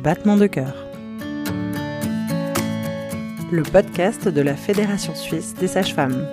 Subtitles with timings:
[0.00, 0.72] Battement de cœur.
[3.50, 6.24] Le podcast de la Fédération suisse des sages-femmes.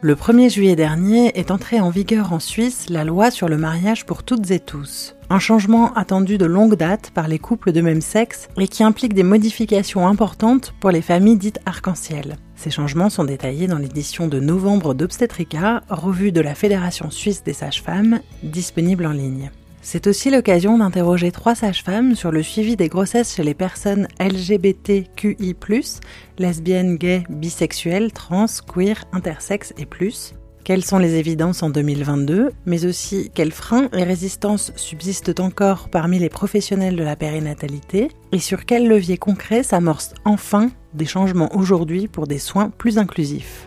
[0.00, 4.04] Le 1er juillet dernier est entrée en vigueur en Suisse la loi sur le mariage
[4.04, 5.14] pour toutes et tous.
[5.28, 9.14] Un changement attendu de longue date par les couples de même sexe et qui implique
[9.14, 12.36] des modifications importantes pour les familles dites arc-en-ciel.
[12.60, 17.54] Ces changements sont détaillés dans l'édition de novembre d'Obstetrica, revue de la Fédération suisse des
[17.54, 19.50] sages-femmes, disponible en ligne.
[19.80, 25.56] C'est aussi l'occasion d'interroger trois sages-femmes sur le suivi des grossesses chez les personnes LGBTQI+,
[26.38, 30.34] lesbiennes, gays, bisexuelles, trans, queer, intersexes et plus.
[30.62, 36.18] Quelles sont les évidences en 2022, mais aussi quels freins et résistances subsistent encore parmi
[36.18, 42.08] les professionnels de la périnatalité, et sur quels leviers concrets s'amorcent enfin des changements aujourd'hui
[42.08, 43.66] pour des soins plus inclusifs.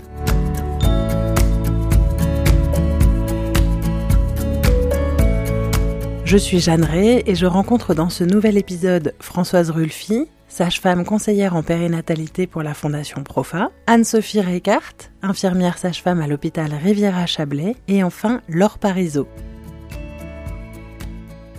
[6.25, 11.55] Je suis Jeanne Ray et je rencontre dans ce nouvel épisode Françoise Rulfi, sage-femme conseillère
[11.55, 18.41] en périnatalité pour la Fondation Profa, Anne-Sophie Reichardt, infirmière sage-femme à l'hôpital Riviera-Chablais, et enfin
[18.49, 19.27] Laure Parisot.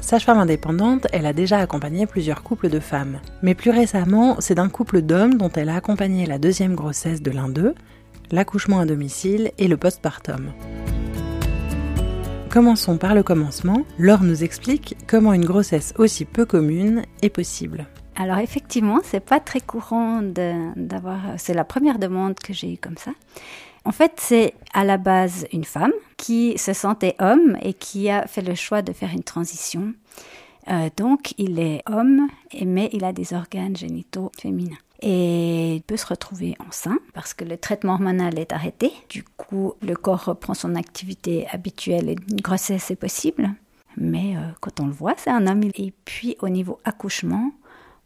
[0.05, 3.21] Sage-femme indépendante, elle a déjà accompagné plusieurs couples de femmes.
[3.41, 7.31] Mais plus récemment, c'est d'un couple d'hommes dont elle a accompagné la deuxième grossesse de
[7.31, 7.75] l'un d'eux,
[8.31, 10.53] l'accouchement à domicile et le postpartum.
[12.51, 13.81] Commençons par le commencement.
[13.99, 17.87] Laure nous explique comment une grossesse aussi peu commune est possible.
[18.15, 21.21] Alors effectivement, c'est pas très courant d'avoir.
[21.39, 23.13] C'est la première demande que j'ai eue comme ça.
[23.85, 28.27] En fait, c'est à la base une femme qui se sentait homme et qui a
[28.27, 29.93] fait le choix de faire une transition.
[30.69, 32.29] Euh, donc, il est homme,
[32.65, 37.45] mais il a des organes génitaux féminins et il peut se retrouver enceint parce que
[37.45, 38.91] le traitement hormonal est arrêté.
[39.11, 43.51] Du coup, le corps reprend son activité habituelle et une grossesse est possible.
[43.99, 45.63] Mais euh, quand on le voit, c'est un homme.
[45.75, 47.53] Et puis au niveau accouchement,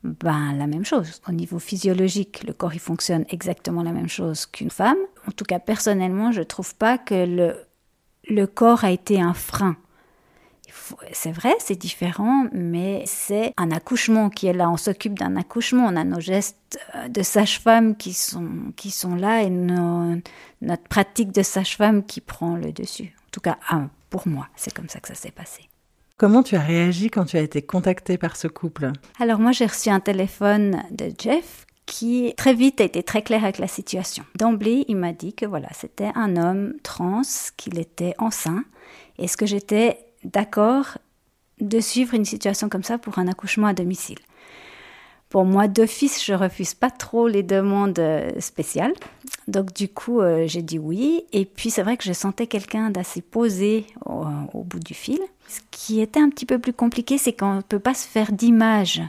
[0.03, 1.21] ben la même chose.
[1.29, 4.99] Au niveau physiologique, le corps il fonctionne exactement la même chose qu'une femme.
[5.29, 7.57] En tout cas, personnellement, je trouve pas que le,
[8.29, 9.77] le corps a été un frein
[11.13, 14.71] c'est vrai, c'est différent, mais c'est un accouchement qui est là.
[14.71, 19.15] On s'occupe d'un accouchement, on a nos gestes euh, de sage-femme qui sont, qui sont
[19.15, 23.15] là et notre pratique de sage-femme qui prend le dessus.
[23.27, 23.59] En tout cas,
[24.11, 25.69] pour moi, c'est comme ça que ça s'est passé.
[26.17, 28.91] Comment tu as réagi quand tu as été contactée par ce couple?
[29.21, 33.43] Alors moi, j'ai reçu un téléphone de Jeff qui très vite a été très clair
[33.43, 34.25] avec la situation.
[34.37, 37.23] D'emblée, il m'a dit que voilà, c'était un homme trans,
[37.57, 38.63] qu'il était enceint.
[39.19, 40.99] Et ce que j'étais d'accord
[41.61, 44.19] de suivre une situation comme ça pour un accouchement à domicile?
[45.31, 48.95] Pour moi, d'office, je refuse pas trop les demandes euh, spéciales.
[49.47, 51.25] Donc, du coup, euh, j'ai dit oui.
[51.33, 55.21] Et puis, c'est vrai que je sentais quelqu'un d'assez posé au, au, bout du fil.
[55.49, 58.33] Ce qui était un petit peu plus compliqué, c'est qu'on ne peut pas se faire
[58.33, 59.03] d'image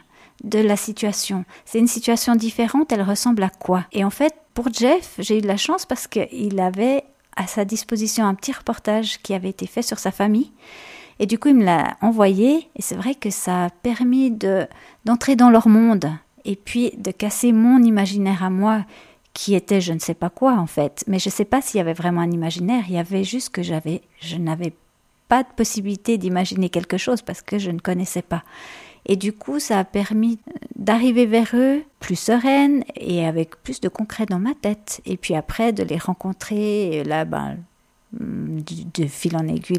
[0.43, 1.45] de la situation.
[1.65, 3.85] C'est une situation différente, elle ressemble à quoi?
[3.91, 7.03] Et en fait, pour Jeff, j'ai eu de la chance parce qu'il avait
[7.35, 10.51] à sa disposition un petit reportage qui avait été fait sur sa famille
[11.19, 14.65] et du coup, il me l'a envoyé, et c'est vrai que ça a permis de,
[15.03, 16.09] d'entrer dans leur monde,
[16.45, 18.85] et puis de casser mon imaginaire à moi,
[19.33, 21.03] qui était je ne sais pas quoi en fait.
[21.07, 23.49] Mais je ne sais pas s'il y avait vraiment un imaginaire, il y avait juste
[23.49, 24.73] que j'avais, je n'avais
[25.27, 28.43] pas de possibilité d'imaginer quelque chose parce que je ne connaissais pas.
[29.05, 30.39] Et du coup, ça a permis
[30.75, 35.01] d'arriver vers eux plus sereine et avec plus de concret dans ma tête.
[35.05, 37.57] Et puis après, de les rencontrer, là, ben,
[38.13, 39.77] de fil en aiguille,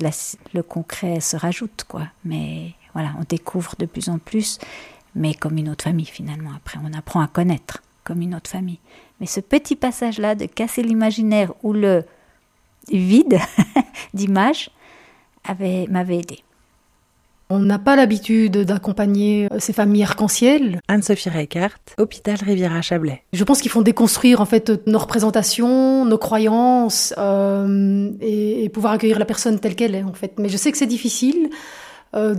[0.54, 2.06] le concret se rajoute, quoi.
[2.24, 4.58] Mais voilà, on découvre de plus en plus,
[5.14, 6.50] mais comme une autre famille finalement.
[6.56, 8.80] Après, on apprend à connaître comme une autre famille.
[9.20, 12.04] Mais ce petit passage-là de casser l'imaginaire ou le
[12.90, 13.38] vide
[14.14, 14.70] d'image
[15.48, 16.42] m'avait aidé.
[17.52, 20.80] On n'a pas l'habitude d'accompagner euh, ces familles arc-en-ciel.
[20.86, 23.24] Anne-Sophie Reichardt, hôpital Riviera-Chablais.
[23.32, 29.18] Je pense qu'il faut déconstruire en fait nos représentations, nos croyances euh, et, pouvoir accueillir
[29.18, 30.38] la personne telle qu'elle est en fait.
[30.38, 31.50] Mais je sais que c'est difficile
[32.14, 32.36] euh,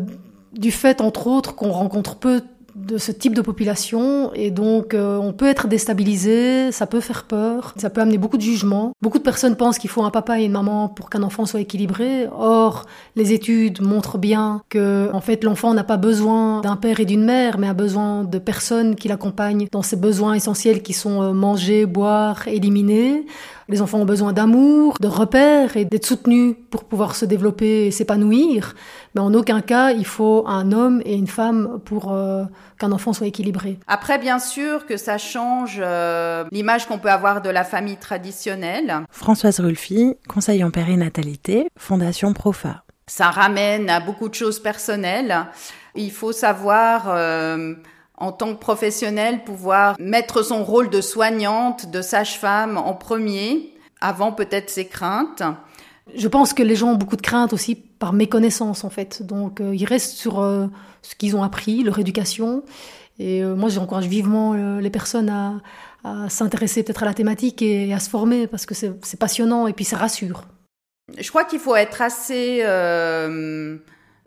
[0.54, 2.42] du fait entre autres qu'on rencontre peu
[2.76, 7.24] de ce type de population et donc euh, on peut être déstabilisé, ça peut faire
[7.24, 8.94] peur, ça peut amener beaucoup de jugements.
[9.02, 11.62] Beaucoup de personnes pensent qu'il faut un papa et une maman pour qu'un enfant soit
[11.62, 12.28] équilibré.
[12.38, 12.86] Or,
[13.16, 17.24] les études montrent bien que en fait l'enfant n'a pas besoin d'un père et d'une
[17.24, 21.34] mère, mais a besoin de personnes qui l'accompagnent dans ses besoins essentiels qui sont euh,
[21.34, 23.26] manger, boire, éliminer.
[23.72, 27.92] Les enfants ont besoin d'amour, de repères et d'être soutenus pour pouvoir se développer et
[27.92, 28.76] s'épanouir.
[29.16, 32.44] Mais en aucun cas, il faut un homme et une femme pour euh,
[32.80, 33.78] qu'un enfant soit équilibré.
[33.88, 39.02] Après, bien sûr que ça change euh, l'image qu'on peut avoir de la famille traditionnelle.
[39.12, 42.84] Françoise Rulfi, conseil en périnatalité, Fondation Profa.
[43.08, 45.48] Ça ramène à beaucoup de choses personnelles.
[45.96, 47.76] Il faut savoir, euh,
[48.18, 54.32] en tant que professionnel, pouvoir mettre son rôle de soignante, de sage-femme en premier, avant
[54.32, 55.44] peut-être ses craintes.
[56.16, 59.24] Je pense que les gens ont beaucoup de craintes aussi par méconnaissance en fait.
[59.24, 60.68] Donc euh, ils restent sur euh,
[61.04, 62.64] ce qu'ils ont appris, leur éducation.
[63.20, 68.10] Et moi j'encourage vivement les personnes à, s'intéresser peut-être à la thématique et à se
[68.10, 70.46] former parce que c'est passionnant et puis ça rassure.
[71.18, 73.78] Je crois qu'il faut être assez euh,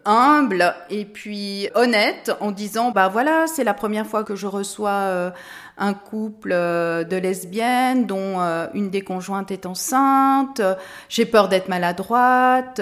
[0.05, 4.91] humble et puis honnête en disant bah voilà c'est la première fois que je reçois
[4.91, 5.31] euh,
[5.79, 8.39] un couple euh, de lesbiennes dont
[8.75, 10.61] une des conjointes est enceinte
[11.09, 12.81] j'ai peur d'être maladroite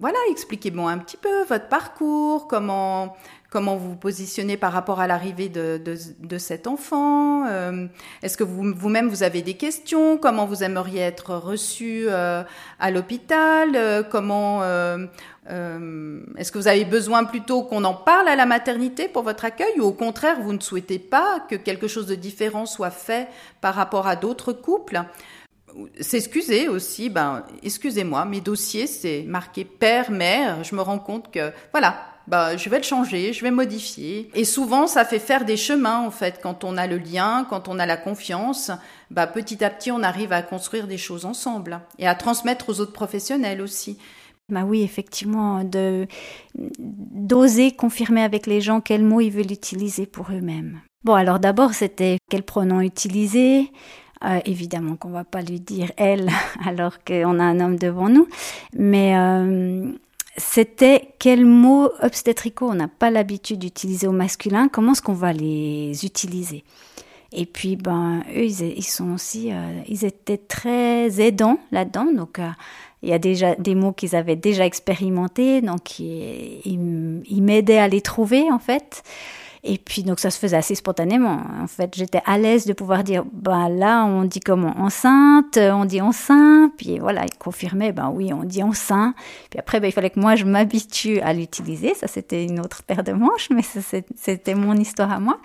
[0.00, 3.16] voilà expliquez-moi un petit peu votre parcours comment
[3.50, 7.86] comment vous vous positionnez par rapport à l'arrivée de, de, cet enfant euh,
[8.22, 12.42] Est-ce que vous, vous-même vous avez des questions Comment vous aimeriez être reçu euh,
[12.78, 14.62] à l'hôpital euh, Comment
[15.46, 19.80] Est-ce que vous avez besoin plutôt qu'on en parle à la maternité pour votre accueil
[19.80, 23.28] ou au contraire vous ne souhaitez pas que quelque chose de différent soit fait
[23.60, 25.02] par rapport à d'autres couples?
[26.00, 31.52] S'excuser aussi, ben, excusez-moi, mes dossiers, c'est marqué père, mère, je me rends compte que,
[31.72, 31.94] voilà,
[32.28, 34.30] bah, je vais le changer, je vais modifier.
[34.34, 37.68] Et souvent, ça fait faire des chemins, en fait, quand on a le lien, quand
[37.68, 38.70] on a la confiance.
[39.10, 42.80] Bah, petit à petit, on arrive à construire des choses ensemble et à transmettre aux
[42.80, 43.98] autres professionnels aussi.
[44.50, 46.06] Bah oui, effectivement, de
[46.78, 50.80] d'oser confirmer avec les gens quels mots ils veulent utiliser pour eux-mêmes.
[51.04, 53.70] Bon, alors d'abord, c'était quel pronom utiliser?
[54.24, 56.28] Euh, évidemment qu'on va pas lui dire elle
[56.66, 58.26] alors qu'on a un homme devant nous,
[58.72, 59.92] mais euh,
[60.38, 65.32] c'était quels mots obstétricaux on n'a pas l'habitude d'utiliser au masculin, comment est-ce qu'on va
[65.32, 66.64] les utiliser?
[67.32, 72.48] Et puis, ben, eux, ils, sont aussi, euh, ils étaient très aidants là-dedans, donc euh,
[73.02, 77.88] il y a déjà des mots qu'ils avaient déjà expérimentés, donc ils, ils m'aidaient à
[77.88, 79.02] les trouver en fait.
[79.64, 81.40] Et puis donc ça se faisait assez spontanément.
[81.60, 85.84] En fait, j'étais à l'aise de pouvoir dire bah là on dit comment enceinte, on
[85.84, 89.14] dit enceinte, puis voilà, il confirmait ben oui, on dit enceinte.
[89.50, 92.82] Puis après ben, il fallait que moi je m'habitue à l'utiliser, ça c'était une autre
[92.82, 93.62] paire de manches, mais
[94.16, 95.38] c'était mon histoire à moi.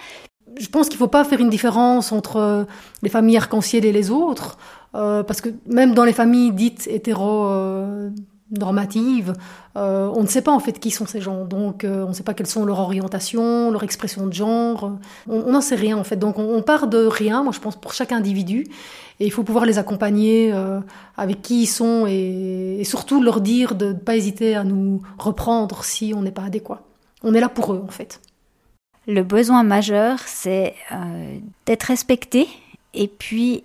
[0.59, 2.67] Je pense qu'il ne faut pas faire une différence entre
[3.01, 4.57] les familles arc-en-ciel et les autres,
[4.93, 8.11] euh, parce que même dans les familles dites hétéro euh,
[8.57, 9.33] normative.
[9.75, 12.13] Euh, on ne sait pas en fait qui sont ces gens, donc euh, on ne
[12.13, 14.97] sait pas quelles sont leur orientation, leur expression de genre.
[15.27, 17.43] On n'en sait rien en fait, donc on, part de rien.
[17.43, 18.65] Moi, je pense pour chaque individu,
[19.19, 20.79] et il faut pouvoir les accompagner euh,
[21.17, 25.83] avec qui ils sont et, surtout leur dire de ne pas hésiter à nous reprendre
[25.83, 26.81] si on n'est pas adéquat.
[27.23, 28.21] On est là pour eux en fait.
[29.07, 30.75] Le besoin majeur, c'est
[31.65, 32.47] d'être respecté
[32.93, 33.63] et puis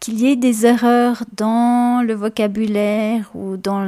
[0.00, 3.82] qu'il y ait des erreurs dans le vocabulaire ou dans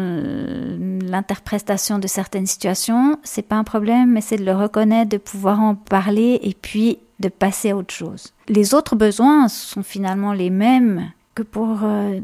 [1.02, 5.60] l'interprétation de certaines situations, c'est pas un problème, mais c'est de le reconnaître, de pouvoir
[5.60, 8.32] en parler et puis de passer à autre chose.
[8.48, 12.20] Les autres besoins sont finalement les mêmes que pour, euh,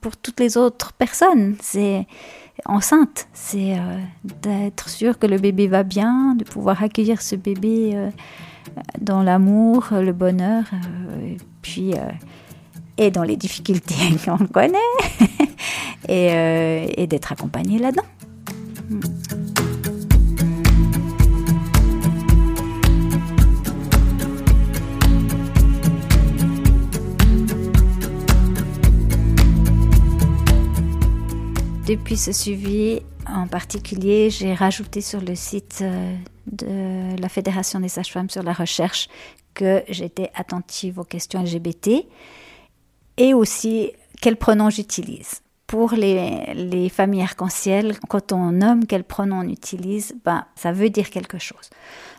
[0.00, 1.56] pour toutes les autres personnes.
[1.60, 2.06] C'est
[2.66, 3.98] enceinte, c'est euh,
[4.42, 8.10] d'être sûr que le bébé va bien, de pouvoir accueillir ce bébé euh,
[9.00, 10.64] dans l'amour, le bonheur,
[11.24, 11.94] et puis
[12.98, 13.94] et dans les difficultés
[14.24, 14.78] qu'on connaît,
[16.10, 18.02] euh, et, d'être accompagné là-dedans.
[31.86, 36.16] Depuis ce suivi en particulier, j'ai rajouté sur le site euh,
[36.50, 39.08] de la Fédération des sages-femmes sur la recherche
[39.54, 42.06] que j'étais attentive aux questions LGBT
[43.16, 45.40] et aussi quel pronom j'utilise.
[45.66, 50.90] Pour les, les familles arc-en-ciel, quand on nomme quel pronom on utilise, ben, ça veut
[50.90, 51.70] dire quelque chose.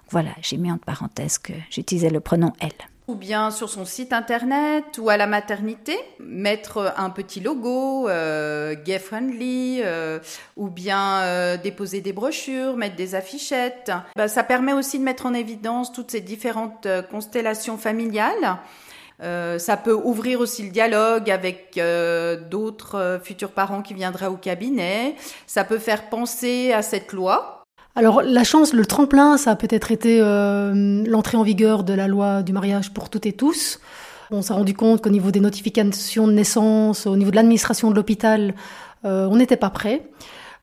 [0.10, 2.72] Voilà, j'ai mis entre parenthèses que j'utilisais le pronom elle.
[3.10, 8.76] Ou bien sur son site internet ou à la maternité, mettre un petit logo euh,
[8.76, 10.20] gay friendly, euh,
[10.56, 13.92] ou bien euh, déposer des brochures, mettre des affichettes.
[14.16, 18.58] Ben, ça permet aussi de mettre en évidence toutes ces différentes constellations familiales
[19.22, 24.28] euh, ça peut ouvrir aussi le dialogue avec euh, d'autres euh, futurs parents qui viendraient
[24.28, 25.16] au cabinet.
[25.48, 27.64] Ça peut faire penser à cette loi.
[27.96, 32.42] Alors la chance, le tremplin, ça a peut-être été l'entrée en vigueur de la loi
[32.42, 33.80] du mariage pour toutes et tous.
[34.32, 37.96] On s'est rendu compte qu'au niveau des notifications de naissance, au niveau de l'administration de
[37.96, 38.56] l'hôpital,
[39.04, 40.10] on n'était pas prêt.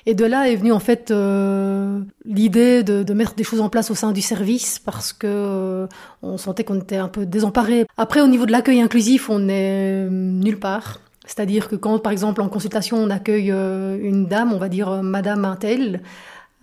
[0.07, 3.91] Et de là est venue en fait euh, l'idée de, mettre des choses en place
[3.91, 5.87] au sein du service parce que euh,
[6.23, 7.87] on sentait qu'on était un peu désemparé.
[7.97, 10.99] Après, au niveau de l'accueil inclusif, on est nulle part.
[11.31, 14.89] C'est-à-dire que quand, par exemple, en consultation, on accueille euh, une dame, on va dire
[14.89, 16.03] euh, Madame Intel,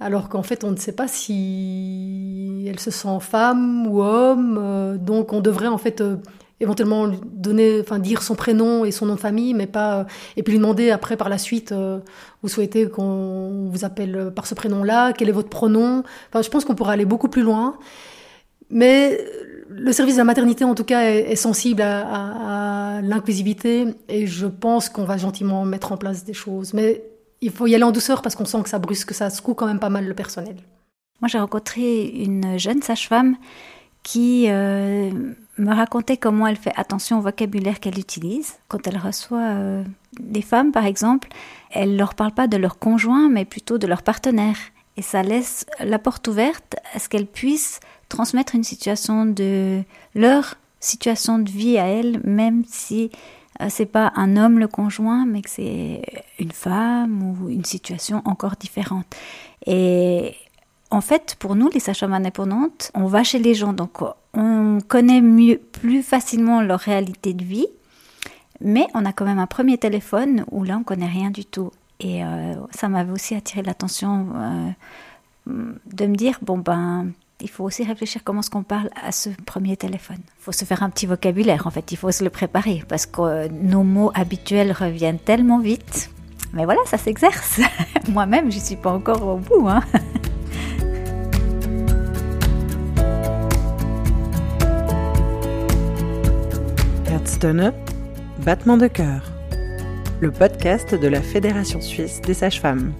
[0.01, 4.59] alors qu'en fait, on ne sait pas si elle se sent femme ou homme.
[4.61, 6.03] Euh, donc, on devrait en fait
[6.59, 10.53] éventuellement donner, enfin dire son prénom et son nom de famille, mais pas et puis
[10.53, 11.73] lui demander après par la suite,
[12.41, 16.03] vous souhaitez qu'on vous appelle par ce prénom-là, quel est votre pronom?
[16.29, 17.77] Enfin, je pense qu'on pourrait aller beaucoup plus loin.
[18.69, 19.23] Mais
[19.69, 24.89] le service de la maternité, en tout cas, est, sensible à, l'inclusivité et je pense
[24.89, 26.73] qu'on va gentiment mettre en place des choses.
[26.73, 27.03] Mais
[27.41, 29.53] il faut y aller en douceur parce qu'on sent que ça brusque, que ça secoue
[29.53, 30.55] quand même pas mal le personnel.
[31.21, 33.35] Moi, j'ai rencontré une jeune sage-femme
[34.07, 35.11] qui euh,
[35.57, 38.53] me racontait comment elle fait attention au vocabulaire qu'elle utilise.
[38.69, 39.83] Quand elle reçoit euh,
[40.17, 41.27] des femmes, par exemple,
[41.71, 44.55] elle ne leur parle pas de leur conjoint, mais plutôt de leur partenaire.
[44.95, 49.81] Et ça laisse la porte ouverte à ce qu'elle puisse transmettre une situation de
[50.15, 53.11] leur situation de vie à elle, même si
[53.59, 56.01] euh, c'est pas un homme le conjoint, mais que c'est
[56.39, 59.13] une femme ou une situation encore différente.
[59.65, 60.33] Et
[60.89, 64.01] en fait, pour nous, les sages-femmes indépendantes, on va chez les gens, donc
[64.33, 67.67] on connaît mieux, plus facilement leur réalité de vie,
[68.61, 71.71] mais on a quand même un premier téléphone où là, on connaît rien du tout.
[71.99, 74.69] Et euh, ça m'avait aussi attiré l'attention euh,
[75.47, 77.07] de me dire, bon ben,
[77.41, 80.19] il faut aussi réfléchir comment est-ce qu'on parle à ce premier téléphone.
[80.39, 83.05] Il faut se faire un petit vocabulaire, en fait, il faut se le préparer, parce
[83.05, 86.11] que nos mots habituels reviennent tellement vite.
[86.53, 87.59] Mais voilà, ça s'exerce.
[88.07, 89.67] Moi-même, je suis pas encore au bout.
[89.67, 89.81] Hein.
[97.37, 97.71] Herzstone,
[98.43, 99.21] battement de cœur.
[100.21, 102.93] Le podcast de la Fédération suisse des sages-femmes.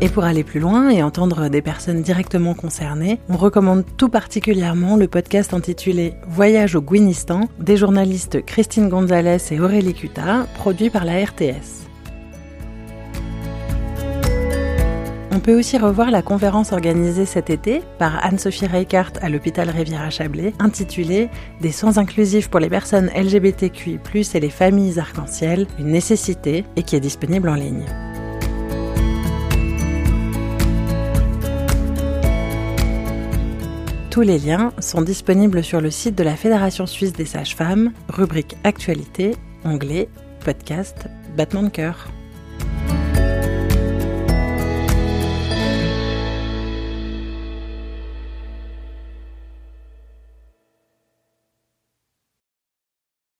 [0.00, 4.96] Et pour aller plus loin et entendre des personnes directement concernées, on recommande tout particulièrement
[4.96, 11.04] le podcast intitulé Voyage au Guinistan des journalistes Christine Gonzalez et Aurélie Cuta, produit par
[11.04, 11.83] la RTS.
[15.34, 20.54] On peut aussi revoir la conférence organisée cet été par Anne-Sophie Reichardt à l'hôpital Riviera-Chablais,
[20.60, 21.28] intitulée
[21.60, 23.98] Des soins inclusifs pour les personnes LGBTQI+,
[24.32, 27.84] et les familles arc-en-ciel, une nécessité, et qui est disponible en ligne.
[34.12, 38.56] Tous les liens sont disponibles sur le site de la Fédération suisse des sages-femmes, rubrique
[38.62, 40.08] Actualité, onglet
[40.44, 42.06] Podcast, battement de cœur.